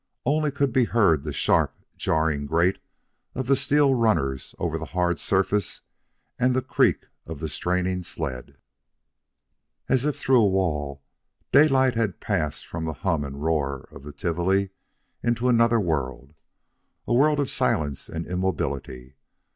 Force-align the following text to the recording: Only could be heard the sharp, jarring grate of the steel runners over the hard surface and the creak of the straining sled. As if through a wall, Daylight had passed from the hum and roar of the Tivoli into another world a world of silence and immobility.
Only 0.25 0.49
could 0.49 0.73
be 0.73 0.85
heard 0.85 1.21
the 1.23 1.31
sharp, 1.31 1.75
jarring 1.95 2.47
grate 2.47 2.79
of 3.35 3.45
the 3.45 3.55
steel 3.55 3.93
runners 3.93 4.55
over 4.57 4.79
the 4.79 4.87
hard 4.97 5.19
surface 5.19 5.83
and 6.39 6.55
the 6.55 6.63
creak 6.63 7.05
of 7.27 7.39
the 7.39 7.47
straining 7.47 8.01
sled. 8.01 8.57
As 9.87 10.03
if 10.03 10.17
through 10.17 10.41
a 10.41 10.47
wall, 10.49 11.03
Daylight 11.51 11.93
had 11.93 12.19
passed 12.19 12.65
from 12.65 12.85
the 12.85 12.93
hum 13.05 13.23
and 13.23 13.43
roar 13.43 13.87
of 13.91 14.01
the 14.01 14.11
Tivoli 14.11 14.71
into 15.21 15.47
another 15.47 15.79
world 15.79 16.33
a 17.07 17.13
world 17.13 17.39
of 17.39 17.51
silence 17.51 18.09
and 18.09 18.25
immobility. 18.25 19.17